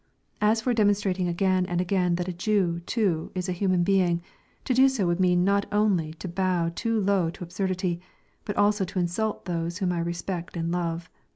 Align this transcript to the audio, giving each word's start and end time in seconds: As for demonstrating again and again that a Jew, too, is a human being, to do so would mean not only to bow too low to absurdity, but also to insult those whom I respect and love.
As 0.41 0.61
for 0.61 0.73
demonstrating 0.73 1.27
again 1.27 1.67
and 1.67 1.79
again 1.79 2.15
that 2.15 2.27
a 2.27 2.33
Jew, 2.33 2.79
too, 2.87 3.31
is 3.35 3.47
a 3.47 3.51
human 3.51 3.83
being, 3.83 4.23
to 4.65 4.73
do 4.73 4.89
so 4.89 5.05
would 5.05 5.19
mean 5.19 5.43
not 5.45 5.67
only 5.71 6.15
to 6.15 6.27
bow 6.27 6.71
too 6.73 6.99
low 6.99 7.29
to 7.29 7.43
absurdity, 7.43 8.01
but 8.43 8.57
also 8.57 8.83
to 8.83 8.97
insult 8.97 9.45
those 9.45 9.77
whom 9.77 9.91
I 9.91 9.99
respect 9.99 10.57
and 10.57 10.71
love. 10.71 11.07